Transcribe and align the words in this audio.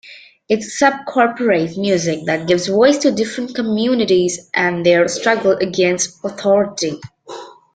It's 0.49 0.81
subcorporate 0.81 1.77
music 1.77 2.25
that 2.25 2.47
gives 2.47 2.65
voice 2.65 2.97
to 2.97 3.11
different 3.11 3.53
communities 3.53 4.49
and 4.51 4.83
their 4.83 5.07
struggle 5.07 5.51
against 5.51 6.17
authority. 6.25 6.99